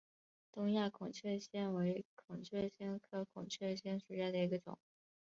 [0.51, 4.79] 东亚孔雀藓为孔雀藓科孔雀藓属下的一个种。